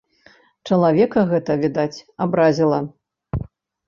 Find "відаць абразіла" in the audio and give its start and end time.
1.63-2.79